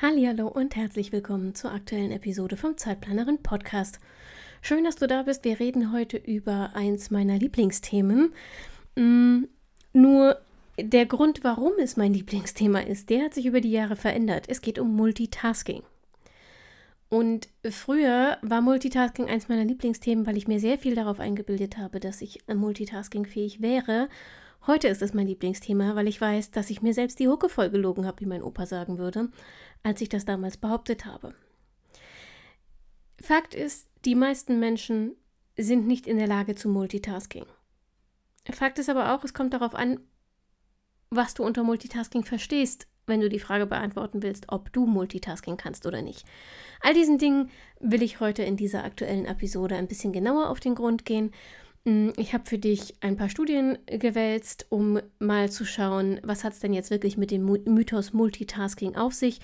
Hallo 0.00 0.46
und 0.46 0.76
herzlich 0.76 1.10
willkommen 1.10 1.56
zur 1.56 1.72
aktuellen 1.72 2.12
Episode 2.12 2.56
vom 2.56 2.76
Zeitplanerin 2.76 3.42
Podcast. 3.42 3.98
Schön, 4.62 4.84
dass 4.84 4.94
du 4.94 5.08
da 5.08 5.24
bist. 5.24 5.42
Wir 5.42 5.58
reden 5.58 5.92
heute 5.92 6.18
über 6.18 6.70
eins 6.74 7.10
meiner 7.10 7.36
Lieblingsthemen. 7.36 8.32
Mm, 8.94 9.46
nur 9.92 10.40
der 10.78 11.04
Grund, 11.06 11.42
warum 11.42 11.72
es 11.80 11.96
mein 11.96 12.14
Lieblingsthema 12.14 12.78
ist, 12.78 13.10
der 13.10 13.24
hat 13.24 13.34
sich 13.34 13.46
über 13.46 13.60
die 13.60 13.72
Jahre 13.72 13.96
verändert. 13.96 14.44
Es 14.46 14.60
geht 14.60 14.78
um 14.78 14.94
Multitasking. 14.94 15.82
Und 17.08 17.48
früher 17.68 18.38
war 18.42 18.60
Multitasking 18.60 19.28
eins 19.28 19.48
meiner 19.48 19.64
Lieblingsthemen, 19.64 20.28
weil 20.28 20.36
ich 20.36 20.46
mir 20.46 20.60
sehr 20.60 20.78
viel 20.78 20.94
darauf 20.94 21.18
eingebildet 21.18 21.76
habe, 21.76 21.98
dass 21.98 22.22
ich 22.22 22.38
multitaskingfähig 22.46 23.62
wäre. 23.62 24.08
Heute 24.66 24.88
ist 24.88 25.00
es 25.00 25.14
mein 25.14 25.26
Lieblingsthema, 25.26 25.94
weil 25.94 26.08
ich 26.08 26.20
weiß, 26.20 26.50
dass 26.50 26.70
ich 26.70 26.82
mir 26.82 26.92
selbst 26.92 27.18
die 27.18 27.28
Hucke 27.28 27.48
voll 27.48 27.70
gelogen 27.70 28.06
habe, 28.06 28.20
wie 28.20 28.26
mein 28.26 28.42
Opa 28.42 28.66
sagen 28.66 28.98
würde 28.98 29.30
als 29.82 30.00
ich 30.00 30.08
das 30.08 30.24
damals 30.24 30.56
behauptet 30.56 31.04
habe. 31.04 31.34
Fakt 33.20 33.54
ist, 33.54 33.88
die 34.04 34.14
meisten 34.14 34.60
Menschen 34.60 35.16
sind 35.56 35.86
nicht 35.86 36.06
in 36.06 36.18
der 36.18 36.28
Lage 36.28 36.54
zu 36.54 36.68
Multitasking. 36.68 37.46
Fakt 38.50 38.78
ist 38.78 38.88
aber 38.88 39.14
auch, 39.14 39.24
es 39.24 39.34
kommt 39.34 39.54
darauf 39.54 39.74
an, 39.74 40.00
was 41.10 41.34
du 41.34 41.42
unter 41.42 41.64
Multitasking 41.64 42.24
verstehst, 42.24 42.86
wenn 43.06 43.20
du 43.20 43.28
die 43.28 43.40
Frage 43.40 43.66
beantworten 43.66 44.22
willst, 44.22 44.46
ob 44.50 44.72
du 44.72 44.86
Multitasking 44.86 45.56
kannst 45.56 45.86
oder 45.86 46.02
nicht. 46.02 46.24
All 46.80 46.94
diesen 46.94 47.18
Dingen 47.18 47.50
will 47.80 48.02
ich 48.02 48.20
heute 48.20 48.42
in 48.42 48.56
dieser 48.56 48.84
aktuellen 48.84 49.24
Episode 49.24 49.76
ein 49.76 49.88
bisschen 49.88 50.12
genauer 50.12 50.50
auf 50.50 50.60
den 50.60 50.74
Grund 50.74 51.04
gehen. 51.04 51.32
Mm, 51.84 52.10
ich 52.16 52.34
habe 52.34 52.46
für 52.46 52.58
dich 52.58 52.94
ein 53.00 53.16
paar 53.16 53.28
Studien 53.28 53.78
gewälzt, 53.86 54.66
um 54.70 55.00
mal 55.18 55.50
zu 55.50 55.64
schauen, 55.64 56.20
was 56.22 56.44
hat 56.44 56.52
es 56.52 56.60
denn 56.60 56.72
jetzt 56.72 56.90
wirklich 56.90 57.16
mit 57.16 57.30
dem 57.30 57.44
Mythos 57.44 58.12
Multitasking 58.12 58.96
auf 58.96 59.14
sich 59.14 59.40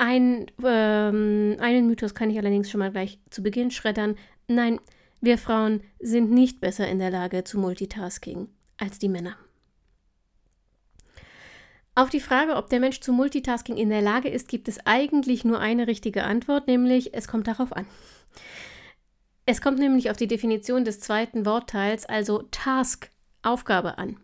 ein, 0.00 0.46
ähm, 0.64 1.56
einen 1.60 1.86
Mythos 1.86 2.14
kann 2.14 2.30
ich 2.30 2.38
allerdings 2.38 2.70
schon 2.70 2.78
mal 2.78 2.90
gleich 2.90 3.18
zu 3.28 3.42
Beginn 3.42 3.70
schreddern. 3.70 4.16
Nein, 4.48 4.80
wir 5.20 5.36
Frauen 5.36 5.82
sind 5.98 6.30
nicht 6.30 6.60
besser 6.60 6.88
in 6.88 6.98
der 6.98 7.10
Lage 7.10 7.44
zu 7.44 7.58
Multitasking 7.58 8.48
als 8.78 8.98
die 8.98 9.10
Männer. 9.10 9.36
Auf 11.94 12.08
die 12.08 12.20
Frage, 12.20 12.56
ob 12.56 12.70
der 12.70 12.80
Mensch 12.80 13.00
zu 13.00 13.12
Multitasking 13.12 13.76
in 13.76 13.90
der 13.90 14.00
Lage 14.00 14.30
ist, 14.30 14.48
gibt 14.48 14.68
es 14.68 14.78
eigentlich 14.86 15.44
nur 15.44 15.60
eine 15.60 15.86
richtige 15.86 16.24
Antwort, 16.24 16.66
nämlich 16.66 17.12
es 17.12 17.28
kommt 17.28 17.46
darauf 17.46 17.76
an. 17.76 17.84
Es 19.50 19.60
kommt 19.60 19.80
nämlich 19.80 20.12
auf 20.12 20.16
die 20.16 20.28
Definition 20.28 20.84
des 20.84 21.00
zweiten 21.00 21.44
Wortteils, 21.44 22.06
also 22.06 22.44
Task, 22.52 23.10
Aufgabe 23.42 23.98
an. 23.98 24.16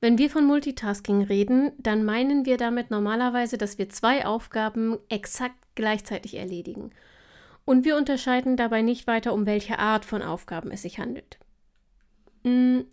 Wenn 0.00 0.16
wir 0.16 0.30
von 0.30 0.46
Multitasking 0.46 1.20
reden, 1.20 1.72
dann 1.76 2.02
meinen 2.02 2.46
wir 2.46 2.56
damit 2.56 2.90
normalerweise, 2.90 3.58
dass 3.58 3.76
wir 3.76 3.90
zwei 3.90 4.24
Aufgaben 4.24 4.96
exakt 5.10 5.58
gleichzeitig 5.74 6.38
erledigen. 6.38 6.92
Und 7.66 7.84
wir 7.84 7.94
unterscheiden 7.98 8.56
dabei 8.56 8.80
nicht 8.80 9.06
weiter, 9.06 9.34
um 9.34 9.44
welche 9.44 9.78
Art 9.78 10.06
von 10.06 10.22
Aufgaben 10.22 10.70
es 10.70 10.80
sich 10.80 10.98
handelt. 10.98 11.38
Hm, 12.42 12.86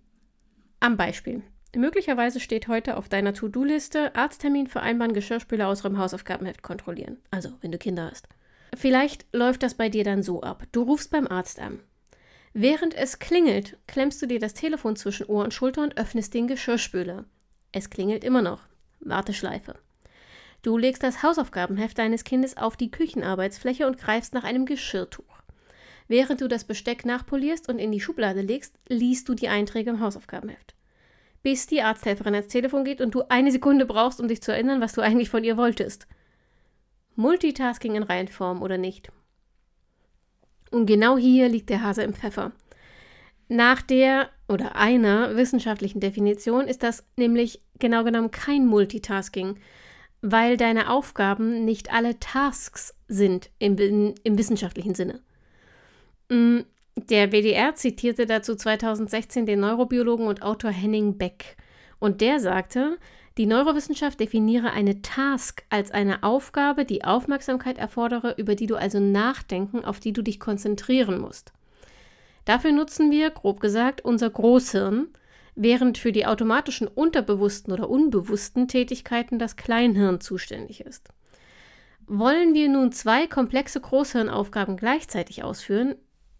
am 0.81 0.97
Beispiel. 0.97 1.41
Möglicherweise 1.73 2.41
steht 2.41 2.67
heute 2.67 2.97
auf 2.97 3.07
deiner 3.07 3.33
To-Do-Liste 3.33 4.13
Arzttermin 4.13 4.67
vereinbaren, 4.67 5.13
Geschirrspüler 5.13 5.69
aus 5.69 5.83
dem 5.83 5.99
Hausaufgabenheft 5.99 6.63
kontrollieren. 6.63 7.19
Also, 7.31 7.53
wenn 7.61 7.71
du 7.71 7.77
Kinder 7.77 8.09
hast. 8.11 8.27
Vielleicht 8.75 9.25
läuft 9.33 9.63
das 9.63 9.73
bei 9.73 9.89
dir 9.89 10.03
dann 10.03 10.23
so 10.23 10.41
ab. 10.41 10.63
Du 10.71 10.83
rufst 10.83 11.11
beim 11.11 11.27
Arzt 11.27 11.59
an. 11.59 11.79
Während 12.53 12.93
es 12.93 13.19
klingelt, 13.19 13.77
klemmst 13.87 14.21
du 14.21 14.27
dir 14.27 14.39
das 14.39 14.53
Telefon 14.53 14.95
zwischen 14.95 15.25
Ohr 15.25 15.43
und 15.43 15.53
Schulter 15.53 15.83
und 15.83 15.97
öffnest 15.97 16.33
den 16.33 16.47
Geschirrspüler. 16.47 17.25
Es 17.71 17.89
klingelt 17.89 18.23
immer 18.23 18.41
noch. 18.41 18.61
Warteschleife. 19.01 19.75
Du 20.61 20.77
legst 20.77 21.03
das 21.03 21.21
Hausaufgabenheft 21.21 21.97
deines 21.97 22.23
Kindes 22.23 22.57
auf 22.57 22.77
die 22.77 22.91
Küchenarbeitsfläche 22.91 23.85
und 23.85 23.97
greifst 23.97 24.33
nach 24.33 24.43
einem 24.43 24.65
Geschirrtuch. 24.65 25.41
Während 26.07 26.41
du 26.41 26.47
das 26.47 26.63
Besteck 26.63 27.05
nachpolierst 27.05 27.67
und 27.69 27.79
in 27.79 27.91
die 27.91 27.99
Schublade 27.99 28.41
legst, 28.41 28.75
liest 28.87 29.27
du 29.27 29.33
die 29.33 29.49
Einträge 29.49 29.89
im 29.89 29.99
Hausaufgabenheft. 29.99 30.75
Bis 31.43 31.67
die 31.67 31.81
Arzthelferin 31.81 32.35
ans 32.35 32.47
Telefon 32.47 32.85
geht 32.85 33.01
und 33.01 33.13
du 33.13 33.23
eine 33.29 33.51
Sekunde 33.51 33.85
brauchst, 33.85 34.19
um 34.19 34.27
dich 34.27 34.41
zu 34.41 34.51
erinnern, 34.51 34.81
was 34.81 34.93
du 34.93 35.01
eigentlich 35.01 35.29
von 35.29 35.43
ihr 35.43 35.57
wolltest. 35.57 36.07
Multitasking 37.15 37.95
in 37.95 38.03
Reihenform 38.03 38.61
oder 38.61 38.77
nicht? 38.77 39.11
Und 40.71 40.85
genau 40.85 41.17
hier 41.17 41.47
liegt 41.47 41.69
der 41.69 41.81
Hase 41.81 42.03
im 42.03 42.13
Pfeffer. 42.13 42.51
Nach 43.47 43.81
der 43.81 44.29
oder 44.47 44.75
einer 44.75 45.35
wissenschaftlichen 45.35 45.99
Definition 45.99 46.67
ist 46.67 46.83
das 46.83 47.05
nämlich 47.15 47.61
genau 47.79 48.03
genommen 48.03 48.31
kein 48.31 48.65
Multitasking, 48.65 49.59
weil 50.21 50.57
deine 50.57 50.89
Aufgaben 50.89 51.63
nicht 51.65 51.93
alle 51.93 52.19
Tasks 52.19 52.95
sind 53.07 53.51
im, 53.59 54.15
im 54.23 54.37
wissenschaftlichen 54.37 54.95
Sinne. 54.95 55.21
Mm, 56.29 56.61
der 56.95 57.31
WDR 57.31 57.75
zitierte 57.75 58.25
dazu 58.25 58.55
2016 58.55 59.45
den 59.45 59.59
Neurobiologen 59.59 60.27
und 60.27 60.41
Autor 60.41 60.71
Henning 60.71 61.17
Beck. 61.17 61.57
Und 61.99 62.21
der 62.21 62.39
sagte, 62.39 62.97
die 63.37 63.45
Neurowissenschaft 63.45 64.19
definiere 64.19 64.71
eine 64.71 65.01
Task 65.01 65.63
als 65.69 65.91
eine 65.91 66.23
Aufgabe, 66.23 66.85
die 66.85 67.03
Aufmerksamkeit 67.03 67.77
erfordere, 67.77 68.35
über 68.37 68.55
die 68.55 68.67
du 68.67 68.75
also 68.75 68.99
nachdenken, 68.99 69.83
auf 69.83 69.99
die 69.99 70.13
du 70.13 70.21
dich 70.21 70.39
konzentrieren 70.39 71.19
musst. 71.19 71.51
Dafür 72.45 72.71
nutzen 72.71 73.11
wir, 73.11 73.31
grob 73.31 73.59
gesagt, 73.59 74.05
unser 74.05 74.29
Großhirn, 74.29 75.07
während 75.55 75.97
für 75.97 76.11
die 76.11 76.25
automatischen 76.25 76.87
unterbewussten 76.87 77.73
oder 77.73 77.89
unbewussten 77.89 78.67
Tätigkeiten 78.67 79.39
das 79.39 79.55
Kleinhirn 79.55 80.21
zuständig 80.21 80.81
ist. 80.81 81.09
Wollen 82.07 82.53
wir 82.53 82.69
nun 82.69 82.91
zwei 82.91 83.25
komplexe 83.25 83.81
Großhirnaufgaben 83.81 84.77
gleichzeitig 84.77 85.43
ausführen, 85.43 85.95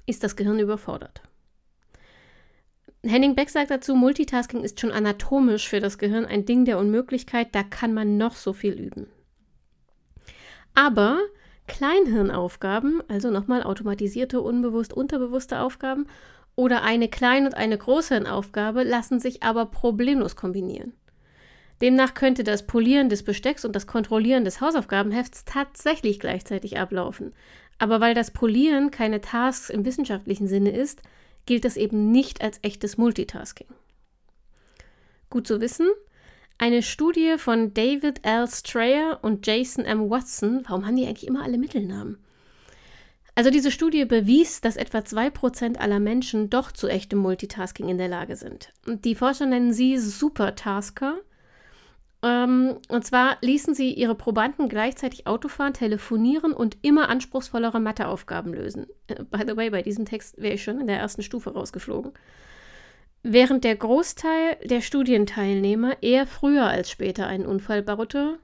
ist 0.05 0.23
das 0.23 0.35
Gehirn 0.35 0.59
überfordert. 0.59 1.21
Henning 3.09 3.35
Beck 3.35 3.49
sagt 3.49 3.71
dazu, 3.71 3.95
Multitasking 3.95 4.63
ist 4.63 4.79
schon 4.79 4.91
anatomisch 4.91 5.67
für 5.69 5.79
das 5.79 5.97
Gehirn 5.97 6.25
ein 6.25 6.45
Ding 6.45 6.65
der 6.65 6.79
Unmöglichkeit, 6.79 7.53
da 7.53 7.63
kann 7.63 7.93
man 7.93 8.17
noch 8.17 8.35
so 8.35 8.53
viel 8.53 8.73
üben. 8.73 9.07
Aber 10.73 11.19
Kleinhirnaufgaben, 11.67 13.01
also 13.07 13.31
nochmal 13.31 13.63
automatisierte, 13.63 14.41
unbewusst, 14.41 14.93
unterbewusste 14.93 15.59
Aufgaben 15.59 16.07
oder 16.55 16.83
eine 16.83 17.09
Klein- 17.09 17.45
und 17.45 17.55
eine 17.55 17.77
Großhirnaufgabe 17.77 18.83
lassen 18.83 19.19
sich 19.19 19.43
aber 19.43 19.65
problemlos 19.65 20.35
kombinieren. 20.35 20.93
Demnach 21.81 22.13
könnte 22.13 22.43
das 22.43 22.65
Polieren 22.65 23.09
des 23.09 23.23
Bestecks 23.23 23.65
und 23.65 23.75
das 23.75 23.87
Kontrollieren 23.87 24.45
des 24.45 24.61
Hausaufgabenhefts 24.61 25.43
tatsächlich 25.43 26.19
gleichzeitig 26.19 26.77
ablaufen. 26.77 27.33
Aber 27.79 27.99
weil 27.99 28.13
das 28.13 28.31
Polieren 28.31 28.91
keine 28.91 29.19
Tasks 29.19 29.69
im 29.69 29.83
wissenschaftlichen 29.83 30.47
Sinne 30.47 30.71
ist, 30.71 31.01
gilt 31.45 31.65
das 31.65 31.77
eben 31.77 32.11
nicht 32.11 32.41
als 32.41 32.59
echtes 32.61 32.97
Multitasking. 32.97 33.67
Gut 35.29 35.47
zu 35.47 35.61
wissen, 35.61 35.87
eine 36.57 36.81
Studie 36.81 37.35
von 37.37 37.73
David 37.73 38.25
L. 38.25 38.47
Strayer 38.47 39.19
und 39.21 39.45
Jason 39.45 39.83
M. 39.83 40.09
Watson, 40.09 40.63
warum 40.67 40.85
haben 40.85 40.95
die 40.95 41.05
eigentlich 41.05 41.27
immer 41.27 41.43
alle 41.43 41.57
Mittelnamen? 41.57 42.17
Also 43.37 43.49
diese 43.49 43.71
Studie 43.71 44.05
bewies, 44.05 44.61
dass 44.61 44.77
etwa 44.77 44.99
2% 44.99 45.75
aller 45.77 45.99
Menschen 45.99 46.49
doch 46.49 46.71
zu 46.71 46.87
echtem 46.87 47.19
Multitasking 47.19 47.89
in 47.89 47.97
der 47.97 48.07
Lage 48.07 48.37
sind. 48.37 48.71
Die 48.87 49.15
Forscher 49.15 49.45
nennen 49.45 49.73
sie 49.73 49.97
Supertasker 49.97 51.17
ähm, 52.25 52.79
und 52.89 53.05
zwar 53.05 53.37
ließen 53.41 53.75
sie 53.75 53.93
ihre 53.93 54.15
Probanden 54.15 54.67
gleichzeitig 54.67 55.27
Autofahren, 55.27 55.75
telefonieren 55.75 56.53
und 56.53 56.75
immer 56.81 57.07
anspruchsvollere 57.09 57.79
Matheaufgaben 57.79 58.51
lösen. 58.51 58.87
Äh, 59.05 59.23
by 59.25 59.43
the 59.47 59.55
way, 59.55 59.69
bei 59.69 59.83
diesem 59.83 60.05
Text 60.05 60.41
wäre 60.41 60.55
ich 60.55 60.63
schon 60.63 60.79
in 60.81 60.87
der 60.87 60.97
ersten 60.97 61.21
Stufe 61.21 61.53
rausgeflogen. 61.53 62.13
Während 63.21 63.63
der 63.63 63.75
Großteil 63.75 64.57
der 64.63 64.81
Studienteilnehmer 64.81 66.01
eher 66.01 66.25
früher 66.25 66.65
als 66.65 66.89
später 66.89 67.27
einen 67.27 67.45
Unfall 67.45 67.83
baute, 67.83 68.39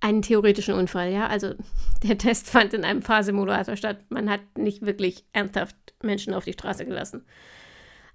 einen 0.00 0.20
theoretischen 0.20 0.74
Unfall, 0.74 1.10
ja, 1.12 1.26
also 1.28 1.54
der 2.02 2.18
Test 2.18 2.50
fand 2.50 2.74
in 2.74 2.84
einem 2.84 3.00
Fahrsimulator 3.00 3.76
statt. 3.76 4.04
Man 4.10 4.28
hat 4.28 4.42
nicht 4.58 4.84
wirklich 4.84 5.24
ernsthaft 5.32 5.76
Menschen 6.02 6.34
auf 6.34 6.44
die 6.44 6.52
Straße 6.52 6.84
gelassen. 6.84 7.24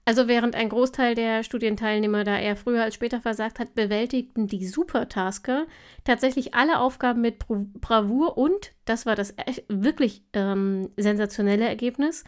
Also 0.10 0.28
während 0.28 0.56
ein 0.56 0.70
Großteil 0.70 1.14
der 1.14 1.44
Studienteilnehmer 1.44 2.24
da 2.24 2.36
eher 2.36 2.56
früher 2.56 2.82
als 2.82 2.96
später 2.96 3.22
versagt 3.22 3.60
hat, 3.60 3.76
bewältigten 3.76 4.48
die 4.48 4.66
Supertasker 4.66 5.68
tatsächlich 6.04 6.56
alle 6.56 6.80
Aufgaben 6.80 7.22
mit 7.22 7.38
Bravour 7.48 8.36
und, 8.36 8.72
das 8.86 9.06
war 9.06 9.14
das 9.14 9.36
wirklich 9.68 10.24
ähm, 10.34 10.90
sensationelle 10.98 11.68
Ergebnis, 11.68 12.24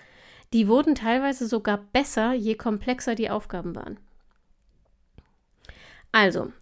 die 0.54 0.68
wurden 0.68 0.94
teilweise 0.94 1.48
sogar 1.48 1.80
besser, 1.80 2.34
je 2.34 2.54
komplexer 2.54 3.16
die 3.16 3.32
Aufgaben 3.32 3.76
waren. 3.76 4.00
Also, 6.12 6.54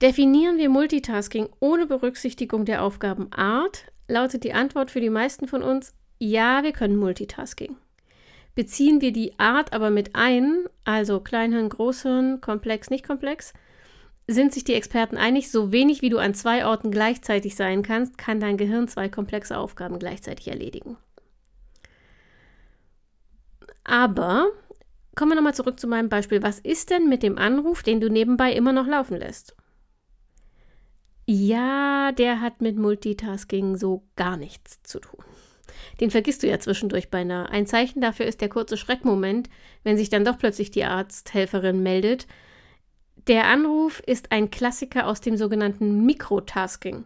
definieren 0.00 0.56
wir 0.56 0.70
Multitasking 0.70 1.50
ohne 1.60 1.84
Berücksichtigung 1.84 2.64
der 2.64 2.84
Aufgabenart, 2.84 3.84
lautet 4.08 4.44
die 4.44 4.54
Antwort 4.54 4.90
für 4.90 5.00
die 5.02 5.10
meisten 5.10 5.46
von 5.46 5.62
uns, 5.62 5.92
ja, 6.18 6.62
wir 6.62 6.72
können 6.72 6.96
Multitasking. 6.96 7.76
Beziehen 8.54 9.00
wir 9.00 9.12
die 9.12 9.38
Art 9.38 9.72
aber 9.72 9.90
mit 9.90 10.14
ein, 10.14 10.64
also 10.84 11.20
Kleinhirn, 11.20 11.68
Großhirn, 11.68 12.40
komplex, 12.40 12.90
nicht 12.90 13.06
komplex, 13.06 13.54
sind 14.26 14.52
sich 14.52 14.64
die 14.64 14.74
Experten 14.74 15.16
einig, 15.16 15.50
so 15.50 15.72
wenig 15.72 16.02
wie 16.02 16.10
du 16.10 16.18
an 16.18 16.34
zwei 16.34 16.66
Orten 16.66 16.90
gleichzeitig 16.90 17.56
sein 17.56 17.82
kannst, 17.82 18.18
kann 18.18 18.40
dein 18.40 18.56
Gehirn 18.56 18.88
zwei 18.88 19.08
komplexe 19.08 19.56
Aufgaben 19.56 19.98
gleichzeitig 19.98 20.48
erledigen. 20.48 20.96
Aber 23.84 24.50
kommen 25.16 25.32
wir 25.32 25.36
nochmal 25.36 25.54
zurück 25.54 25.80
zu 25.80 25.88
meinem 25.88 26.08
Beispiel. 26.08 26.42
Was 26.42 26.58
ist 26.58 26.90
denn 26.90 27.08
mit 27.08 27.22
dem 27.22 27.38
Anruf, 27.38 27.82
den 27.82 28.00
du 28.00 28.08
nebenbei 28.08 28.52
immer 28.52 28.72
noch 28.72 28.86
laufen 28.86 29.16
lässt? 29.16 29.56
Ja, 31.26 32.12
der 32.12 32.40
hat 32.40 32.60
mit 32.60 32.76
Multitasking 32.76 33.76
so 33.76 34.04
gar 34.16 34.36
nichts 34.36 34.82
zu 34.82 35.00
tun. 35.00 35.24
Den 36.00 36.10
vergisst 36.10 36.42
du 36.42 36.48
ja 36.48 36.58
zwischendurch 36.58 37.10
beinahe. 37.10 37.48
Ein 37.48 37.66
Zeichen 37.66 38.00
dafür 38.00 38.26
ist 38.26 38.40
der 38.40 38.48
kurze 38.48 38.76
Schreckmoment, 38.76 39.48
wenn 39.84 39.96
sich 39.96 40.10
dann 40.10 40.24
doch 40.24 40.38
plötzlich 40.38 40.70
die 40.70 40.84
Arzthelferin 40.84 41.82
meldet. 41.82 42.26
Der 43.28 43.46
Anruf 43.46 44.00
ist 44.06 44.32
ein 44.32 44.50
Klassiker 44.50 45.06
aus 45.06 45.20
dem 45.20 45.36
sogenannten 45.36 46.04
Mikrotasking. 46.04 47.04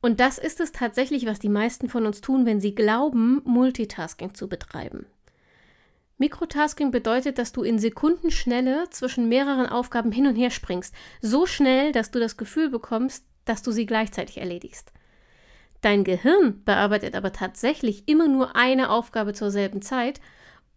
Und 0.00 0.20
das 0.20 0.38
ist 0.38 0.60
es 0.60 0.70
tatsächlich, 0.70 1.26
was 1.26 1.38
die 1.38 1.48
meisten 1.48 1.88
von 1.88 2.06
uns 2.06 2.20
tun, 2.20 2.44
wenn 2.46 2.60
sie 2.60 2.74
glauben, 2.74 3.40
Multitasking 3.44 4.34
zu 4.34 4.48
betreiben. 4.48 5.06
Mikrotasking 6.18 6.90
bedeutet, 6.90 7.38
dass 7.38 7.52
du 7.52 7.62
in 7.62 7.78
Sekundenschnelle 7.78 8.88
zwischen 8.90 9.28
mehreren 9.28 9.66
Aufgaben 9.66 10.12
hin 10.12 10.26
und 10.26 10.36
her 10.36 10.50
springst. 10.50 10.94
So 11.20 11.46
schnell, 11.46 11.90
dass 11.90 12.10
du 12.10 12.20
das 12.20 12.36
Gefühl 12.36 12.70
bekommst, 12.70 13.24
dass 13.44 13.62
du 13.62 13.72
sie 13.72 13.86
gleichzeitig 13.86 14.38
erledigst. 14.38 14.92
Dein 15.84 16.02
Gehirn 16.02 16.64
bearbeitet 16.64 17.14
aber 17.14 17.30
tatsächlich 17.30 18.08
immer 18.08 18.26
nur 18.26 18.56
eine 18.56 18.88
Aufgabe 18.88 19.34
zur 19.34 19.50
selben 19.50 19.82
Zeit 19.82 20.18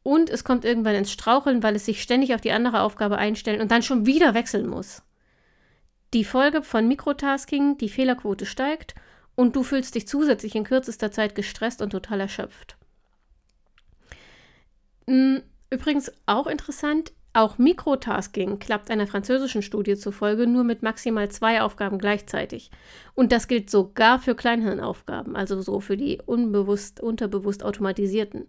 und 0.04 0.30
es 0.30 0.44
kommt 0.44 0.66
irgendwann 0.66 0.96
ins 0.96 1.14
Straucheln, 1.14 1.64
weil 1.64 1.78
es 1.78 1.86
sich 1.86 2.02
ständig 2.02 2.36
auf 2.36 2.42
die 2.42 2.52
andere 2.52 2.82
Aufgabe 2.82 3.18
einstellen 3.18 3.62
und 3.62 3.72
dann 3.72 3.84
schon 3.84 4.06
wieder 4.06 4.34
wechseln 4.34 4.68
muss. 4.68 5.04
Die 6.14 6.26
Folge 6.26 6.62
von 6.62 6.90
Mikrotasking, 6.90 7.78
die 7.78 7.88
Fehlerquote 7.88 8.46
steigt 8.46 8.96
und 9.36 9.56
du 9.56 9.64
fühlst 9.64 9.96
dich 9.96 10.10
zusätzlich 10.10 10.56
in 10.56 10.66
kürzester 10.66 11.10
Zeit 11.10 11.36
gestresst 11.36 11.82
und 11.82 11.92
total 11.92 12.20
erschöpft. 12.20 12.76
Hm, 15.08 15.42
übrigens 15.70 16.12
auch 16.26 16.48
interessant, 16.48 17.14
auch 17.34 17.58
Mikrotasking 17.58 18.60
klappt 18.60 18.90
einer 18.90 19.06
französischen 19.06 19.62
Studie 19.62 19.96
zufolge 19.96 20.48
nur 20.48 20.64
mit 20.64 20.82
maximal 20.82 21.30
zwei 21.30 21.62
Aufgaben 21.62 22.00
gleichzeitig. 22.00 22.72
Und 23.14 23.32
das 23.32 23.48
gilt 23.48 23.70
sogar 23.70 24.20
für 24.20 24.34
Kleinhirnaufgaben, 24.34 25.36
also 25.36 25.62
so 25.62 25.80
für 25.80 25.98
die 25.98 26.20
unbewusst, 26.26 27.00
unterbewusst 27.00 27.64
automatisierten. 27.64 28.48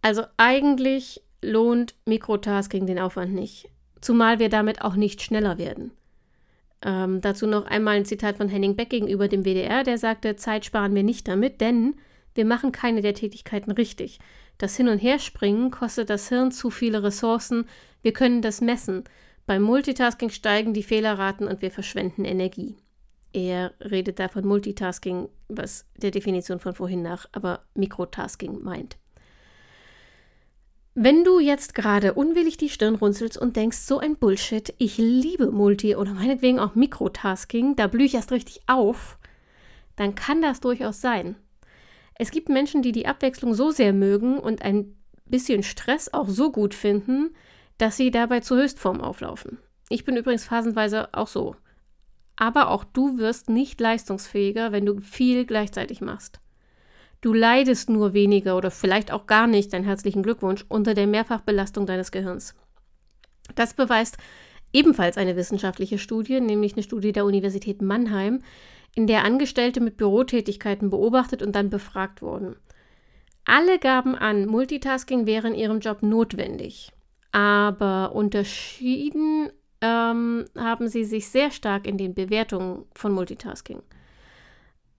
Also 0.00 0.22
eigentlich 0.36 1.22
lohnt 1.42 1.94
Mikrotasking 2.06 2.86
den 2.86 2.98
Aufwand 2.98 3.34
nicht, 3.34 3.68
zumal 4.00 4.38
wir 4.38 4.48
damit 4.48 4.82
auch 4.82 4.94
nicht 4.94 5.22
schneller 5.22 5.58
werden. 5.58 5.92
Ähm, 6.84 7.20
dazu 7.20 7.46
noch 7.46 7.66
einmal 7.66 7.96
ein 7.96 8.04
Zitat 8.04 8.36
von 8.36 8.48
Henning 8.48 8.76
Beck 8.76 8.90
gegenüber 8.90 9.28
dem 9.28 9.44
WDR, 9.44 9.84
der 9.84 9.98
sagte, 9.98 10.36
Zeit 10.36 10.64
sparen 10.64 10.94
wir 10.94 11.02
nicht 11.04 11.28
damit, 11.28 11.60
denn 11.60 11.94
wir 12.34 12.44
machen 12.44 12.72
keine 12.72 13.02
der 13.02 13.14
Tätigkeiten 13.14 13.70
richtig. 13.70 14.18
Das 14.62 14.76
Hin- 14.76 14.88
und 14.88 14.98
Herspringen 14.98 15.72
kostet 15.72 16.08
das 16.08 16.28
Hirn 16.28 16.52
zu 16.52 16.70
viele 16.70 17.02
Ressourcen. 17.02 17.66
Wir 18.00 18.12
können 18.12 18.42
das 18.42 18.60
messen. 18.60 19.02
Beim 19.44 19.60
Multitasking 19.60 20.30
steigen 20.30 20.72
die 20.72 20.84
Fehlerraten 20.84 21.48
und 21.48 21.62
wir 21.62 21.72
verschwenden 21.72 22.24
Energie. 22.24 22.76
Er 23.32 23.74
redet 23.80 24.20
da 24.20 24.28
von 24.28 24.46
Multitasking, 24.46 25.28
was 25.48 25.84
der 25.96 26.12
Definition 26.12 26.60
von 26.60 26.74
vorhin 26.74 27.02
nach, 27.02 27.26
aber 27.32 27.64
Mikrotasking 27.74 28.62
meint. 28.62 28.98
Wenn 30.94 31.24
du 31.24 31.40
jetzt 31.40 31.74
gerade 31.74 32.14
unwillig 32.14 32.56
die 32.56 32.68
Stirn 32.68 32.94
runzelst 32.94 33.36
und 33.36 33.56
denkst, 33.56 33.78
so 33.78 33.98
ein 33.98 34.14
Bullshit, 34.14 34.72
ich 34.78 34.96
liebe 34.96 35.50
Multi 35.50 35.96
oder 35.96 36.14
meinetwegen 36.14 36.60
auch 36.60 36.76
Mikrotasking, 36.76 37.74
da 37.74 37.88
blühe 37.88 38.06
ich 38.06 38.14
erst 38.14 38.30
richtig 38.30 38.60
auf, 38.68 39.18
dann 39.96 40.14
kann 40.14 40.40
das 40.40 40.60
durchaus 40.60 41.00
sein. 41.00 41.34
Es 42.22 42.30
gibt 42.30 42.48
Menschen, 42.48 42.82
die 42.82 42.92
die 42.92 43.08
Abwechslung 43.08 43.52
so 43.52 43.72
sehr 43.72 43.92
mögen 43.92 44.38
und 44.38 44.62
ein 44.62 44.94
bisschen 45.26 45.64
Stress 45.64 46.14
auch 46.14 46.28
so 46.28 46.52
gut 46.52 46.72
finden, 46.72 47.34
dass 47.78 47.96
sie 47.96 48.12
dabei 48.12 48.38
zur 48.38 48.58
Höchstform 48.58 49.00
auflaufen. 49.00 49.58
Ich 49.88 50.04
bin 50.04 50.16
übrigens 50.16 50.44
phasenweise 50.44 51.12
auch 51.14 51.26
so. 51.26 51.56
Aber 52.36 52.68
auch 52.68 52.84
du 52.84 53.18
wirst 53.18 53.50
nicht 53.50 53.80
leistungsfähiger, 53.80 54.70
wenn 54.70 54.86
du 54.86 55.00
viel 55.00 55.46
gleichzeitig 55.46 56.00
machst. 56.00 56.38
Du 57.22 57.34
leidest 57.34 57.90
nur 57.90 58.14
weniger 58.14 58.56
oder 58.56 58.70
vielleicht 58.70 59.10
auch 59.10 59.26
gar 59.26 59.48
nicht, 59.48 59.72
deinen 59.72 59.84
herzlichen 59.84 60.22
Glückwunsch, 60.22 60.64
unter 60.68 60.94
der 60.94 61.08
Mehrfachbelastung 61.08 61.86
deines 61.86 62.12
Gehirns. 62.12 62.54
Das 63.56 63.74
beweist 63.74 64.16
ebenfalls 64.72 65.18
eine 65.18 65.34
wissenschaftliche 65.34 65.98
Studie, 65.98 66.40
nämlich 66.40 66.74
eine 66.74 66.84
Studie 66.84 67.10
der 67.10 67.24
Universität 67.24 67.82
Mannheim, 67.82 68.44
in 68.94 69.06
der 69.06 69.24
Angestellte 69.24 69.80
mit 69.80 69.96
Bürotätigkeiten 69.96 70.90
beobachtet 70.90 71.42
und 71.42 71.52
dann 71.54 71.70
befragt 71.70 72.22
wurden. 72.22 72.56
Alle 73.44 73.78
gaben 73.78 74.14
an, 74.14 74.46
Multitasking 74.46 75.26
wäre 75.26 75.48
in 75.48 75.54
ihrem 75.54 75.80
Job 75.80 76.02
notwendig, 76.02 76.92
aber 77.32 78.14
unterschieden 78.14 79.50
ähm, 79.80 80.44
haben 80.56 80.88
sie 80.88 81.04
sich 81.04 81.28
sehr 81.28 81.50
stark 81.50 81.86
in 81.86 81.98
den 81.98 82.14
Bewertungen 82.14 82.84
von 82.94 83.12
Multitasking. 83.12 83.82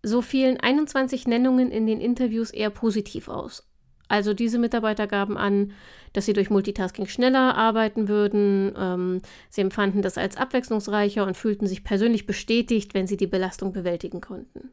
So 0.01 0.21
fielen 0.21 0.59
21 0.59 1.27
Nennungen 1.27 1.71
in 1.71 1.87
den 1.87 2.01
Interviews 2.01 2.51
eher 2.51 2.69
positiv 2.69 3.29
aus. 3.29 3.65
Also 4.13 4.35
diese 4.35 4.59
Mitarbeiter 4.59 5.07
gaben 5.07 5.39
an, 5.39 5.73
dass 6.13 6.27
sie 6.27 6.33
durch 6.33 6.51
Multitasking 6.51 7.07
schneller 7.07 7.57
arbeiten 7.57 8.07
würden. 8.07 8.71
Ähm, 8.77 9.21
sie 9.49 9.61
empfanden 9.61 10.03
das 10.03 10.19
als 10.19 10.37
abwechslungsreicher 10.37 11.25
und 11.25 11.35
fühlten 11.35 11.65
sich 11.65 11.83
persönlich 11.83 12.27
bestätigt, 12.27 12.93
wenn 12.93 13.07
sie 13.07 13.17
die 13.17 13.25
Belastung 13.25 13.73
bewältigen 13.73 14.21
konnten. 14.21 14.69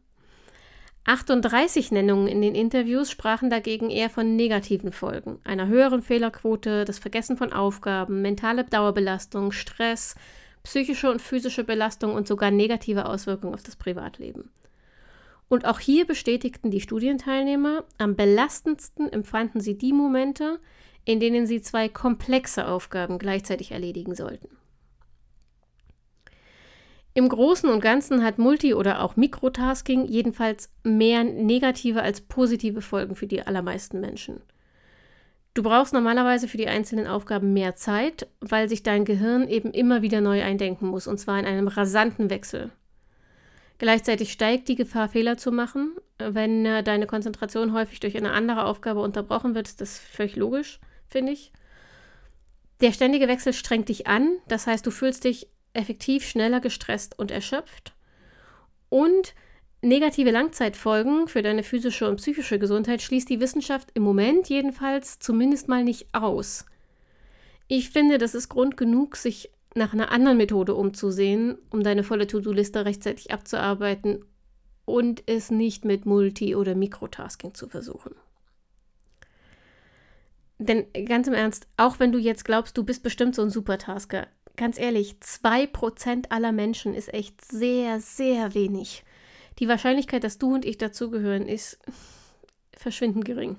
38 1.06 1.90
Nennungen 1.90 2.28
in 2.28 2.42
den 2.42 2.54
Interviews 2.54 3.10
sprachen 3.10 3.48
dagegen 3.48 3.88
eher 3.88 4.10
von 4.10 4.36
negativen 4.36 4.92
Folgen, 4.92 5.38
einer 5.44 5.68
höheren 5.68 6.02
Fehlerquote, 6.02 6.84
das 6.84 6.98
Vergessen 6.98 7.38
von 7.38 7.50
Aufgaben, 7.50 8.20
mentale 8.20 8.64
Dauerbelastung, 8.64 9.52
Stress, 9.52 10.16
psychische 10.64 11.10
und 11.10 11.22
physische 11.22 11.64
Belastung 11.64 12.12
und 12.12 12.28
sogar 12.28 12.50
negative 12.50 13.06
Auswirkungen 13.06 13.54
auf 13.54 13.62
das 13.62 13.76
Privatleben. 13.76 14.50
Und 15.50 15.66
auch 15.66 15.80
hier 15.80 16.06
bestätigten 16.06 16.70
die 16.70 16.80
Studienteilnehmer, 16.80 17.82
am 17.98 18.14
belastendsten 18.14 19.12
empfanden 19.12 19.60
sie 19.60 19.76
die 19.76 19.92
Momente, 19.92 20.60
in 21.04 21.18
denen 21.18 21.44
sie 21.44 21.60
zwei 21.60 21.88
komplexe 21.88 22.68
Aufgaben 22.68 23.18
gleichzeitig 23.18 23.72
erledigen 23.72 24.14
sollten. 24.14 24.48
Im 27.14 27.28
Großen 27.28 27.68
und 27.68 27.80
Ganzen 27.80 28.22
hat 28.22 28.38
Multi- 28.38 28.74
oder 28.74 29.02
auch 29.02 29.16
Mikrotasking 29.16 30.06
jedenfalls 30.06 30.72
mehr 30.84 31.24
negative 31.24 32.00
als 32.00 32.20
positive 32.20 32.80
Folgen 32.80 33.16
für 33.16 33.26
die 33.26 33.42
allermeisten 33.42 33.98
Menschen. 33.98 34.40
Du 35.54 35.64
brauchst 35.64 35.92
normalerweise 35.92 36.46
für 36.46 36.58
die 36.58 36.68
einzelnen 36.68 37.08
Aufgaben 37.08 37.52
mehr 37.52 37.74
Zeit, 37.74 38.28
weil 38.40 38.68
sich 38.68 38.84
dein 38.84 39.04
Gehirn 39.04 39.48
eben 39.48 39.72
immer 39.72 40.00
wieder 40.00 40.20
neu 40.20 40.44
eindenken 40.44 40.86
muss, 40.86 41.08
und 41.08 41.18
zwar 41.18 41.40
in 41.40 41.46
einem 41.46 41.66
rasanten 41.66 42.30
Wechsel. 42.30 42.70
Gleichzeitig 43.80 44.30
steigt 44.30 44.68
die 44.68 44.74
Gefahr, 44.74 45.08
Fehler 45.08 45.38
zu 45.38 45.50
machen. 45.50 45.96
Wenn 46.18 46.66
äh, 46.66 46.82
deine 46.82 47.06
Konzentration 47.06 47.72
häufig 47.72 47.98
durch 47.98 48.14
eine 48.14 48.32
andere 48.32 48.66
Aufgabe 48.66 49.00
unterbrochen 49.00 49.54
wird, 49.54 49.68
ist 49.68 49.80
das 49.80 49.98
völlig 49.98 50.36
logisch, 50.36 50.80
finde 51.08 51.32
ich. 51.32 51.50
Der 52.82 52.92
ständige 52.92 53.26
Wechsel 53.26 53.54
strengt 53.54 53.88
dich 53.88 54.06
an, 54.06 54.36
das 54.48 54.66
heißt, 54.66 54.86
du 54.86 54.90
fühlst 54.90 55.24
dich 55.24 55.48
effektiv 55.72 56.28
schneller 56.28 56.60
gestresst 56.60 57.18
und 57.18 57.30
erschöpft. 57.30 57.94
Und 58.90 59.34
negative 59.80 60.30
Langzeitfolgen 60.30 61.26
für 61.26 61.40
deine 61.40 61.62
physische 61.62 62.06
und 62.06 62.16
psychische 62.16 62.58
Gesundheit 62.58 63.00
schließt 63.00 63.30
die 63.30 63.40
Wissenschaft 63.40 63.88
im 63.94 64.02
Moment 64.02 64.50
jedenfalls 64.50 65.20
zumindest 65.20 65.68
mal 65.68 65.84
nicht 65.84 66.06
aus. 66.12 66.66
Ich 67.66 67.88
finde, 67.88 68.18
das 68.18 68.34
ist 68.34 68.50
Grund 68.50 68.76
genug, 68.76 69.16
sich 69.16 69.48
nach 69.74 69.92
einer 69.92 70.10
anderen 70.10 70.36
Methode 70.36 70.74
umzusehen, 70.74 71.58
um 71.70 71.82
deine 71.82 72.02
volle 72.02 72.26
To-Do-Liste 72.26 72.84
rechtzeitig 72.84 73.30
abzuarbeiten 73.30 74.24
und 74.84 75.22
es 75.26 75.50
nicht 75.50 75.84
mit 75.84 76.06
Multi- 76.06 76.56
oder 76.56 76.74
Mikrotasking 76.74 77.54
zu 77.54 77.68
versuchen. 77.68 78.14
Denn 80.58 80.86
ganz 81.06 81.26
im 81.26 81.34
Ernst, 81.34 81.68
auch 81.76 82.00
wenn 82.00 82.12
du 82.12 82.18
jetzt 82.18 82.44
glaubst, 82.44 82.76
du 82.76 82.84
bist 82.84 83.02
bestimmt 83.02 83.34
so 83.34 83.42
ein 83.42 83.50
Supertasker, 83.50 84.26
ganz 84.56 84.78
ehrlich, 84.78 85.16
2% 85.22 86.26
aller 86.30 86.52
Menschen 86.52 86.94
ist 86.94 87.14
echt 87.14 87.42
sehr, 87.42 88.00
sehr 88.00 88.52
wenig. 88.54 89.04
Die 89.58 89.68
Wahrscheinlichkeit, 89.68 90.22
dass 90.22 90.38
du 90.38 90.54
und 90.54 90.64
ich 90.64 90.76
dazugehören, 90.76 91.46
ist 91.46 91.78
verschwindend 92.72 93.24
gering. 93.24 93.56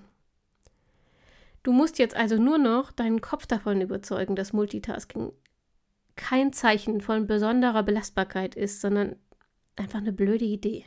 Du 1.63 1.71
musst 1.71 1.99
jetzt 1.99 2.15
also 2.15 2.37
nur 2.37 2.57
noch 2.57 2.91
deinen 2.91 3.21
Kopf 3.21 3.45
davon 3.45 3.81
überzeugen, 3.81 4.35
dass 4.35 4.53
Multitasking 4.53 5.31
kein 6.21 6.53
Zeichen 6.53 7.01
von 7.01 7.25
besonderer 7.25 7.83
Belastbarkeit 7.83 8.55
ist, 8.55 8.79
sondern 8.79 9.15
einfach 9.75 9.99
eine 9.99 10.13
blöde 10.13 10.45
Idee. 10.45 10.85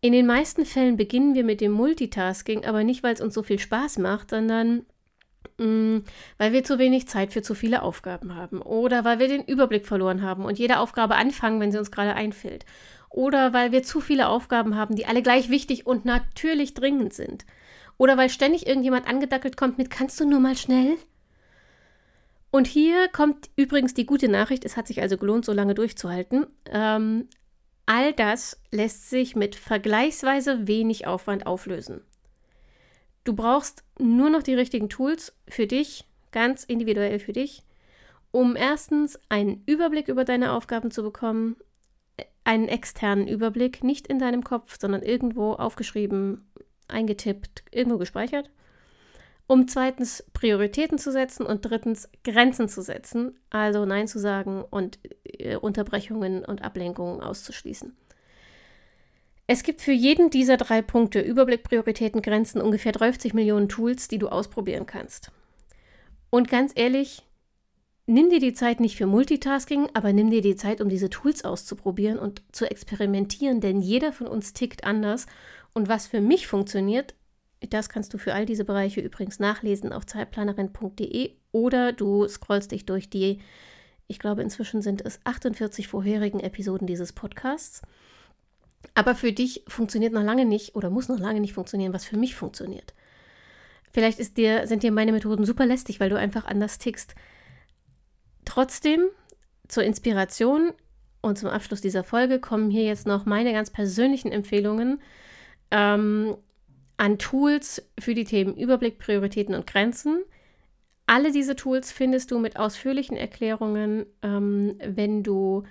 In 0.00 0.12
den 0.12 0.26
meisten 0.26 0.64
Fällen 0.64 0.96
beginnen 0.96 1.34
wir 1.34 1.44
mit 1.44 1.60
dem 1.60 1.72
Multitasking, 1.72 2.64
aber 2.66 2.84
nicht, 2.84 3.02
weil 3.02 3.14
es 3.14 3.20
uns 3.20 3.34
so 3.34 3.42
viel 3.42 3.58
Spaß 3.58 3.98
macht, 3.98 4.30
sondern 4.30 4.86
mh, 5.58 5.66
mm, 5.66 6.04
weil 6.36 6.52
wir 6.52 6.62
zu 6.62 6.78
wenig 6.78 7.08
Zeit 7.08 7.32
für 7.32 7.42
zu 7.42 7.54
viele 7.54 7.82
Aufgaben 7.82 8.36
haben 8.36 8.60
oder 8.62 9.04
weil 9.04 9.18
wir 9.18 9.28
den 9.28 9.44
Überblick 9.44 9.86
verloren 9.86 10.22
haben 10.22 10.44
und 10.44 10.58
jede 10.58 10.78
Aufgabe 10.78 11.16
anfangen, 11.16 11.58
wenn 11.60 11.72
sie 11.72 11.78
uns 11.78 11.90
gerade 11.90 12.14
einfällt 12.14 12.64
oder 13.10 13.52
weil 13.52 13.72
wir 13.72 13.82
zu 13.82 14.00
viele 14.00 14.28
Aufgaben 14.28 14.76
haben, 14.76 14.94
die 14.94 15.06
alle 15.06 15.22
gleich 15.22 15.48
wichtig 15.48 15.86
und 15.86 16.04
natürlich 16.04 16.74
dringend 16.74 17.14
sind 17.14 17.46
oder 17.96 18.16
weil 18.16 18.28
ständig 18.28 18.66
irgendjemand 18.66 19.08
angedackelt 19.08 19.56
kommt 19.56 19.78
mit 19.78 19.90
kannst 19.90 20.20
du 20.20 20.28
nur 20.28 20.40
mal 20.40 20.56
schnell? 20.56 20.96
Und 22.58 22.66
hier 22.66 23.06
kommt 23.06 23.50
übrigens 23.54 23.94
die 23.94 24.04
gute 24.04 24.28
Nachricht, 24.28 24.64
es 24.64 24.76
hat 24.76 24.88
sich 24.88 25.00
also 25.00 25.16
gelohnt, 25.16 25.44
so 25.44 25.52
lange 25.52 25.74
durchzuhalten. 25.74 26.48
Ähm, 26.68 27.28
all 27.86 28.12
das 28.12 28.60
lässt 28.72 29.10
sich 29.10 29.36
mit 29.36 29.54
vergleichsweise 29.54 30.66
wenig 30.66 31.06
Aufwand 31.06 31.46
auflösen. 31.46 32.00
Du 33.22 33.32
brauchst 33.32 33.84
nur 34.00 34.28
noch 34.28 34.42
die 34.42 34.54
richtigen 34.54 34.88
Tools 34.88 35.36
für 35.46 35.68
dich, 35.68 36.04
ganz 36.32 36.64
individuell 36.64 37.20
für 37.20 37.32
dich, 37.32 37.62
um 38.32 38.56
erstens 38.56 39.20
einen 39.28 39.62
Überblick 39.66 40.08
über 40.08 40.24
deine 40.24 40.50
Aufgaben 40.50 40.90
zu 40.90 41.04
bekommen, 41.04 41.54
einen 42.42 42.66
externen 42.66 43.28
Überblick, 43.28 43.84
nicht 43.84 44.08
in 44.08 44.18
deinem 44.18 44.42
Kopf, 44.42 44.78
sondern 44.80 45.02
irgendwo 45.02 45.52
aufgeschrieben, 45.52 46.50
eingetippt, 46.88 47.62
irgendwo 47.70 47.98
gespeichert 47.98 48.50
um 49.48 49.66
zweitens 49.66 50.22
Prioritäten 50.34 50.98
zu 50.98 51.10
setzen 51.10 51.44
und 51.44 51.62
drittens 51.62 52.08
Grenzen 52.22 52.68
zu 52.68 52.82
setzen, 52.82 53.40
also 53.50 53.86
Nein 53.86 54.06
zu 54.06 54.20
sagen 54.20 54.62
und 54.62 54.98
äh, 55.24 55.56
Unterbrechungen 55.56 56.44
und 56.44 56.62
Ablenkungen 56.62 57.22
auszuschließen. 57.22 57.96
Es 59.46 59.62
gibt 59.62 59.80
für 59.80 59.92
jeden 59.92 60.28
dieser 60.28 60.58
drei 60.58 60.82
Punkte 60.82 61.20
Überblick, 61.20 61.62
Prioritäten, 61.62 62.20
Grenzen 62.20 62.60
ungefähr 62.60 62.92
30 62.92 63.32
Millionen 63.32 63.70
Tools, 63.70 64.06
die 64.06 64.18
du 64.18 64.28
ausprobieren 64.28 64.84
kannst. 64.84 65.32
Und 66.28 66.50
ganz 66.50 66.72
ehrlich, 66.74 67.22
nimm 68.04 68.28
dir 68.28 68.40
die 68.40 68.52
Zeit 68.52 68.80
nicht 68.80 68.96
für 68.98 69.06
Multitasking, 69.06 69.88
aber 69.94 70.12
nimm 70.12 70.28
dir 70.28 70.42
die 70.42 70.56
Zeit, 70.56 70.82
um 70.82 70.90
diese 70.90 71.08
Tools 71.08 71.42
auszuprobieren 71.42 72.18
und 72.18 72.42
zu 72.52 72.70
experimentieren, 72.70 73.62
denn 73.62 73.80
jeder 73.80 74.12
von 74.12 74.26
uns 74.26 74.52
tickt 74.52 74.84
anders 74.84 75.24
und 75.72 75.88
was 75.88 76.06
für 76.06 76.20
mich 76.20 76.46
funktioniert, 76.46 77.14
das 77.60 77.88
kannst 77.88 78.14
du 78.14 78.18
für 78.18 78.34
all 78.34 78.46
diese 78.46 78.64
Bereiche 78.64 79.00
übrigens 79.00 79.38
nachlesen 79.38 79.92
auf 79.92 80.06
zeitplanerin.de 80.06 81.32
oder 81.52 81.92
du 81.92 82.26
scrollst 82.28 82.70
dich 82.70 82.86
durch 82.86 83.10
die, 83.10 83.40
ich 84.06 84.18
glaube 84.18 84.42
inzwischen 84.42 84.82
sind 84.82 85.04
es 85.04 85.20
48 85.24 85.88
vorherigen 85.88 86.40
Episoden 86.40 86.86
dieses 86.86 87.12
Podcasts. 87.12 87.82
Aber 88.94 89.14
für 89.14 89.32
dich 89.32 89.64
funktioniert 89.66 90.12
noch 90.12 90.22
lange 90.22 90.44
nicht 90.44 90.76
oder 90.76 90.88
muss 90.88 91.08
noch 91.08 91.18
lange 91.18 91.40
nicht 91.40 91.52
funktionieren, 91.52 91.92
was 91.92 92.04
für 92.04 92.16
mich 92.16 92.36
funktioniert. 92.36 92.94
Vielleicht 93.92 94.36
dir, 94.36 94.66
sind 94.66 94.82
dir 94.82 94.92
meine 94.92 95.12
Methoden 95.12 95.44
super 95.44 95.66
lästig, 95.66 95.98
weil 95.98 96.10
du 96.10 96.16
einfach 96.16 96.44
anders 96.44 96.78
tickst. 96.78 97.14
Trotzdem, 98.44 99.08
zur 99.66 99.82
Inspiration 99.82 100.72
und 101.20 101.38
zum 101.38 101.48
Abschluss 101.48 101.80
dieser 101.80 102.04
Folge 102.04 102.38
kommen 102.38 102.70
hier 102.70 102.84
jetzt 102.84 103.06
noch 103.06 103.26
meine 103.26 103.52
ganz 103.52 103.70
persönlichen 103.70 104.30
Empfehlungen. 104.30 105.00
Ähm, 105.70 106.36
an 106.98 107.18
Tools 107.18 107.82
für 107.98 108.14
die 108.14 108.24
Themen 108.24 108.56
Überblick, 108.56 108.98
Prioritäten 108.98 109.54
und 109.54 109.66
Grenzen. 109.66 110.22
Alle 111.06 111.32
diese 111.32 111.56
Tools 111.56 111.90
findest 111.90 112.30
du 112.30 112.38
mit 112.38 112.58
ausführlichen 112.58 113.16
Erklärungen, 113.16 114.04
ähm, 114.22 114.78
wenn 114.84 115.22
du 115.22 115.62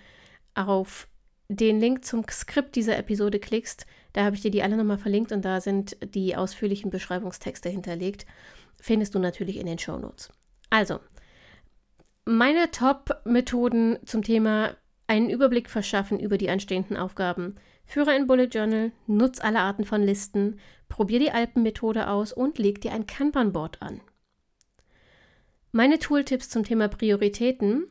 auf 0.55 1.07
den 1.49 1.79
Link 1.79 2.03
zum 2.03 2.25
Skript 2.27 2.75
dieser 2.75 2.97
Episode 2.97 3.39
klickst. 3.39 3.85
Da 4.13 4.23
habe 4.23 4.35
ich 4.35 4.41
dir 4.41 4.51
die 4.51 4.63
alle 4.63 4.77
nochmal 4.77 4.97
verlinkt 4.97 5.31
und 5.31 5.45
da 5.45 5.61
sind 5.61 5.97
die 6.15 6.35
ausführlichen 6.35 6.89
Beschreibungstexte 6.89 7.69
hinterlegt. 7.69 8.25
Findest 8.79 9.13
du 9.13 9.19
natürlich 9.19 9.57
in 9.57 9.67
den 9.67 9.79
Show 9.79 9.97
Notes. 9.97 10.29
Also, 10.69 10.99
meine 12.25 12.71
Top-Methoden 12.71 13.99
zum 14.05 14.23
Thema 14.23 14.75
einen 15.07 15.29
Überblick 15.29 15.69
verschaffen 15.69 16.19
über 16.19 16.37
die 16.37 16.49
anstehenden 16.49 16.97
Aufgaben 16.97 17.55
Führe 17.87 18.11
ein 18.11 18.27
Bullet 18.27 18.49
Journal, 18.51 18.91
nutz 19.07 19.39
alle 19.39 19.59
Arten 19.59 19.85
von 19.85 20.03
Listen, 20.03 20.59
probier 20.89 21.19
die 21.19 21.31
Alpenmethode 21.31 22.09
aus 22.09 22.33
und 22.33 22.59
leg 22.59 22.81
dir 22.81 22.91
ein 22.91 23.07
Kanban-Board 23.07 23.81
an. 23.81 24.01
Meine 25.71 25.97
Tooltips 25.97 26.49
zum 26.49 26.65
Thema 26.65 26.89
Prioritäten. 26.89 27.85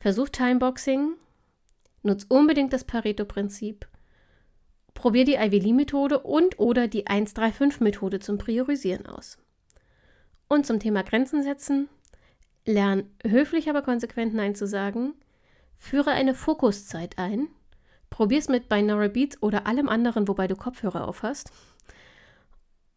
Versuch 0.00 0.30
Timeboxing, 0.30 1.16
nutz 2.02 2.24
unbedingt 2.28 2.72
das 2.72 2.84
Pareto-Prinzip, 2.84 3.86
probier 4.94 5.26
die 5.26 5.34
Ivy 5.34 5.58
Lee-Methode 5.58 6.20
und 6.20 6.58
oder 6.58 6.88
die 6.88 7.06
135-Methode 7.06 8.20
zum 8.20 8.38
Priorisieren 8.38 9.06
aus. 9.06 9.36
Und 10.48 10.64
zum 10.64 10.80
Thema 10.80 11.02
Grenzen 11.02 11.42
setzen, 11.42 11.90
lern 12.64 13.10
höflich 13.22 13.68
aber 13.68 13.82
konsequent 13.82 14.32
Nein 14.32 14.54
zu 14.54 14.66
sagen, 14.66 15.12
führe 15.76 16.12
eine 16.12 16.34
Fokuszeit 16.34 17.18
ein, 17.18 17.48
Probier's 18.10 18.48
mit 18.48 18.68
Binaural 18.68 19.10
Beats 19.10 19.42
oder 19.42 19.66
allem 19.66 19.88
anderen, 19.88 20.28
wobei 20.28 20.46
du 20.48 20.56
Kopfhörer 20.56 21.06
aufhast. 21.06 21.50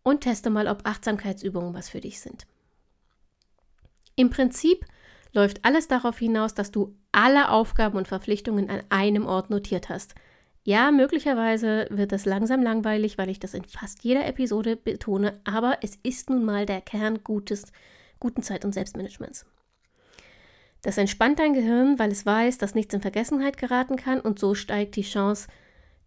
Und 0.03 0.21
teste 0.21 0.49
mal, 0.49 0.67
ob 0.67 0.85
Achtsamkeitsübungen 0.85 1.73
was 1.73 1.89
für 1.89 2.01
dich 2.01 2.19
sind. 2.19 2.47
Im 4.15 4.29
Prinzip 4.29 4.85
läuft 5.33 5.63
alles 5.63 5.87
darauf 5.87 6.17
hinaus, 6.17 6.53
dass 6.53 6.71
du 6.71 6.95
alle 7.11 7.49
Aufgaben 7.49 7.97
und 7.97 8.07
Verpflichtungen 8.07 8.69
an 8.69 8.83
einem 8.89 9.25
Ort 9.25 9.49
notiert 9.49 9.89
hast. 9.89 10.15
Ja, 10.63 10.91
möglicherweise 10.91 11.87
wird 11.89 12.11
das 12.11 12.25
langsam 12.25 12.61
langweilig, 12.61 13.17
weil 13.17 13.29
ich 13.29 13.39
das 13.39 13.53
in 13.53 13.63
fast 13.65 14.03
jeder 14.03 14.27
Episode 14.27 14.75
betone, 14.75 15.39
aber 15.43 15.79
es 15.81 15.97
ist 16.03 16.29
nun 16.29 16.45
mal 16.45 16.65
der 16.65 16.81
Kern 16.81 17.23
gutes, 17.23 17.71
guten 18.19 18.43
Zeit- 18.43 18.63
und 18.63 18.73
Selbstmanagements. 18.73 19.45
Das 20.81 20.97
entspannt 20.97 21.39
dein 21.39 21.53
Gehirn, 21.53 21.99
weil 21.99 22.11
es 22.11 22.25
weiß, 22.25 22.57
dass 22.57 22.75
nichts 22.75 22.93
in 22.93 23.01
Vergessenheit 23.01 23.57
geraten 23.57 23.97
kann 23.97 24.19
und 24.19 24.39
so 24.39 24.55
steigt 24.55 24.95
die 24.95 25.03
Chance, 25.03 25.47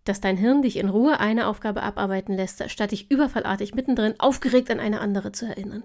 dass 0.04 0.20
dein 0.20 0.36
Hirn 0.36 0.62
dich 0.62 0.76
in 0.76 0.88
Ruhe 0.88 1.20
eine 1.20 1.46
Aufgabe 1.46 1.82
abarbeiten 1.82 2.34
lässt, 2.34 2.68
statt 2.70 2.90
dich 2.90 3.10
überfallartig 3.10 3.74
mittendrin 3.74 4.14
aufgeregt 4.18 4.70
an 4.70 4.80
eine 4.80 5.00
andere 5.00 5.32
zu 5.32 5.46
erinnern. 5.46 5.84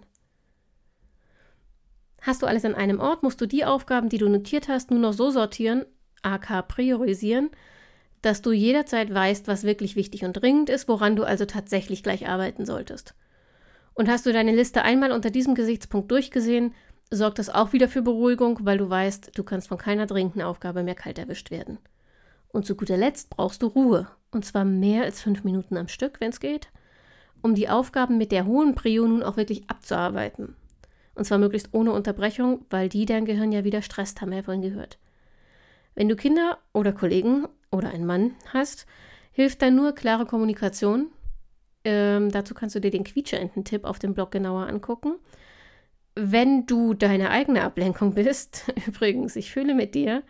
Hast 2.22 2.42
du 2.42 2.48
alles 2.48 2.66
an 2.66 2.76
einem 2.76 3.00
Ort, 3.00 3.24
musst 3.24 3.40
du 3.40 3.46
die 3.46 3.64
Aufgaben, 3.64 4.10
die 4.10 4.18
du 4.18 4.28
notiert 4.28 4.68
hast, 4.68 4.92
nur 4.92 5.00
noch 5.00 5.14
so 5.14 5.30
sortieren, 5.30 5.86
aka 6.22 6.62
priorisieren, 6.64 7.50
dass 8.22 8.42
du 8.42 8.52
jederzeit 8.52 9.14
weißt, 9.14 9.48
was 9.48 9.64
wirklich 9.64 9.96
wichtig 9.96 10.26
und 10.26 10.34
dringend 10.34 10.70
ist, 10.70 10.90
woran 10.90 11.16
du 11.16 11.24
also 11.24 11.46
tatsächlich 11.46 12.04
gleich 12.04 12.28
arbeiten 12.28 12.66
solltest. 12.66 13.16
Und 13.94 14.10
hast 14.10 14.26
du 14.26 14.34
deine 14.34 14.54
Liste 14.54 14.82
einmal 14.82 15.14
unter 15.14 15.30
diesem 15.30 15.56
Gesichtspunkt 15.56 16.12
durchgesehen, 16.12 16.74
sorgt 17.12 17.40
das 17.40 17.50
auch 17.50 17.74
wieder 17.74 17.88
für 17.88 18.02
Beruhigung, 18.02 18.60
weil 18.64 18.78
du 18.78 18.90
weißt, 18.90 19.32
du 19.36 19.44
kannst 19.44 19.68
von 19.68 19.78
keiner 19.78 20.06
dringenden 20.06 20.42
Aufgabe 20.42 20.84
mehr 20.84 20.96
kalt 20.96 21.18
erwischt 21.18 21.52
werden. 21.52 21.80
Und 22.52 22.66
zu 22.66 22.76
guter 22.76 22.98
Letzt 22.98 23.30
brauchst 23.30 23.62
du 23.62 23.68
Ruhe, 23.68 24.08
und 24.32 24.46
zwar 24.46 24.66
mehr 24.66 25.04
als 25.04 25.22
fünf 25.22 25.44
Minuten 25.44 25.78
am 25.78 25.88
Stück, 25.88 26.20
wenn 26.20 26.30
es 26.30 26.40
geht, 26.40 26.70
um 27.42 27.56
die 27.56 27.70
Aufgaben 27.70 28.18
mit 28.18 28.32
der 28.32 28.46
hohen 28.46 28.76
Prio 28.76 29.08
nun 29.08 29.24
auch 29.24 29.38
wirklich 29.38 29.70
abzuarbeiten. 29.70 30.56
Und 31.16 31.26
zwar 31.26 31.38
möglichst 31.38 31.74
ohne 31.74 31.92
Unterbrechung, 31.92 32.66
weil 32.70 32.90
die 32.90 33.06
dein 33.06 33.26
Gehirn 33.26 33.52
ja 33.52 33.64
wieder 33.64 33.82
stresst, 33.82 34.22
haben 34.22 34.30
wir 34.30 34.38
ja 34.38 34.44
vorhin 34.44 34.62
gehört. 34.62 35.00
Wenn 35.96 36.10
du 36.10 36.16
Kinder 36.16 36.58
oder 36.74 36.94
Kollegen 36.94 37.48
oder 37.72 37.90
einen 37.90 38.06
Mann 38.06 38.36
hast, 38.54 38.86
hilft 39.32 39.62
dann 39.62 39.76
nur 39.76 39.94
klare 39.94 40.26
Kommunikation. 40.26 41.08
Ähm, 41.84 42.32
dazu 42.32 42.54
kannst 42.54 42.76
du 42.76 42.82
dir 42.82 42.92
den 42.92 43.04
Quietscheenten-Tipp 43.04 43.84
auf 43.84 44.00
dem 44.00 44.14
Blog 44.14 44.32
genauer 44.32 44.68
angucken. 44.68 45.16
Wenn 46.22 46.66
du 46.66 46.94
deine 46.94 47.30
eigene 47.30 47.64
Ablenkung 47.64 48.14
bist, 48.14 48.72
übrigens, 48.88 49.36
ich 49.38 49.52
fühle 49.52 49.74
mit 49.74 49.96
dir, 49.96 50.24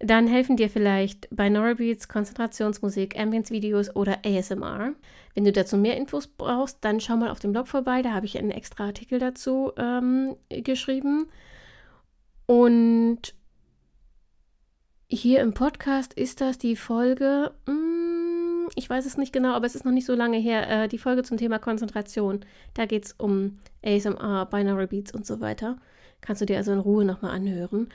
dann 0.00 0.26
helfen 0.26 0.56
dir 0.56 0.68
vielleicht 0.68 1.28
Binaural 1.30 1.76
Beats, 1.76 2.08
Konzentrationsmusik, 2.08 3.16
Ambience-Videos 3.16 3.94
oder 3.94 4.18
ASMR. 4.26 4.94
Wenn 5.34 5.44
du 5.44 5.52
dazu 5.52 5.76
mehr 5.76 5.96
Infos 5.96 6.26
brauchst, 6.26 6.78
dann 6.84 6.98
schau 6.98 7.16
mal 7.16 7.30
auf 7.30 7.38
dem 7.38 7.52
Blog 7.52 7.68
vorbei, 7.68 8.02
da 8.02 8.12
habe 8.12 8.26
ich 8.26 8.36
einen 8.36 8.50
extra 8.50 8.86
Artikel 8.86 9.20
dazu 9.20 9.70
ähm, 9.76 10.34
geschrieben. 10.48 11.28
Und 12.46 13.34
hier 15.06 15.40
im 15.40 15.54
Podcast 15.54 16.14
ist 16.14 16.40
das 16.40 16.58
die 16.58 16.74
Folge 16.74 17.52
mh, 17.66 17.72
hm, 17.72 18.21
ich 18.74 18.88
weiß 18.88 19.06
es 19.06 19.16
nicht 19.16 19.32
genau, 19.32 19.52
aber 19.52 19.66
es 19.66 19.74
ist 19.74 19.84
noch 19.84 19.92
nicht 19.92 20.06
so 20.06 20.14
lange 20.14 20.38
her, 20.38 20.68
äh, 20.68 20.88
die 20.88 20.98
Folge 20.98 21.22
zum 21.22 21.36
Thema 21.36 21.58
Konzentration. 21.58 22.40
Da 22.74 22.86
geht 22.86 23.04
es 23.06 23.12
um 23.12 23.58
ASMR, 23.84 24.46
Binary 24.46 24.86
Beats 24.86 25.12
und 25.12 25.26
so 25.26 25.40
weiter. 25.40 25.76
Kannst 26.20 26.40
du 26.40 26.46
dir 26.46 26.56
also 26.56 26.72
in 26.72 26.78
Ruhe 26.78 27.04
nochmal 27.04 27.32
anhören. 27.32 27.88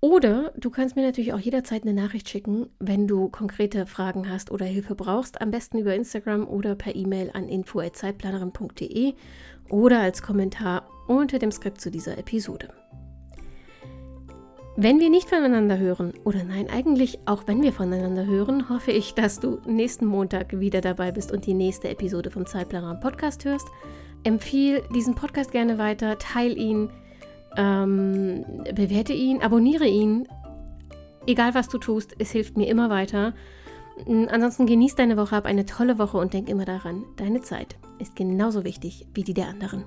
Oder 0.00 0.52
du 0.56 0.70
kannst 0.70 0.96
mir 0.96 1.02
natürlich 1.02 1.32
auch 1.32 1.38
jederzeit 1.38 1.82
eine 1.82 1.94
Nachricht 1.94 2.28
schicken, 2.28 2.66
wenn 2.80 3.06
du 3.06 3.28
konkrete 3.28 3.86
Fragen 3.86 4.28
hast 4.28 4.50
oder 4.50 4.66
Hilfe 4.66 4.96
brauchst. 4.96 5.40
Am 5.40 5.52
besten 5.52 5.78
über 5.78 5.94
Instagram 5.94 6.48
oder 6.48 6.74
per 6.74 6.96
E-Mail 6.96 7.30
an 7.34 7.48
info.zeitplanerin.de 7.48 9.14
oder 9.68 10.00
als 10.00 10.22
Kommentar 10.22 10.88
unter 11.06 11.38
dem 11.38 11.52
Skript 11.52 11.80
zu 11.80 11.92
dieser 11.92 12.18
Episode. 12.18 12.70
Wenn 14.76 15.00
wir 15.00 15.10
nicht 15.10 15.28
voneinander 15.28 15.78
hören, 15.78 16.14
oder 16.24 16.44
nein, 16.44 16.70
eigentlich 16.70 17.18
auch 17.26 17.46
wenn 17.46 17.62
wir 17.62 17.74
voneinander 17.74 18.24
hören, 18.24 18.70
hoffe 18.70 18.90
ich, 18.90 19.12
dass 19.12 19.38
du 19.38 19.58
nächsten 19.66 20.06
Montag 20.06 20.58
wieder 20.58 20.80
dabei 20.80 21.12
bist 21.12 21.30
und 21.30 21.44
die 21.44 21.52
nächste 21.52 21.90
Episode 21.90 22.30
vom 22.30 22.46
Zeitplaner 22.46 22.94
Podcast 22.94 23.44
hörst. 23.44 23.68
Empfehle 24.24 24.82
diesen 24.94 25.14
Podcast 25.14 25.52
gerne 25.52 25.76
weiter, 25.76 26.18
teile 26.18 26.54
ihn, 26.54 26.88
ähm, 27.58 28.46
bewerte 28.74 29.12
ihn, 29.12 29.42
abonniere 29.42 29.86
ihn. 29.86 30.26
Egal 31.26 31.54
was 31.54 31.68
du 31.68 31.76
tust, 31.76 32.14
es 32.18 32.30
hilft 32.30 32.56
mir 32.56 32.68
immer 32.68 32.88
weiter. 32.88 33.34
Ansonsten 34.06 34.64
genieß 34.64 34.94
deine 34.94 35.18
Woche, 35.18 35.36
hab 35.36 35.44
eine 35.44 35.66
tolle 35.66 35.98
Woche 35.98 36.16
und 36.16 36.32
denk 36.32 36.48
immer 36.48 36.64
daran, 36.64 37.04
deine 37.16 37.42
Zeit 37.42 37.76
ist 37.98 38.16
genauso 38.16 38.64
wichtig 38.64 39.06
wie 39.12 39.22
die 39.22 39.34
der 39.34 39.48
anderen. 39.48 39.84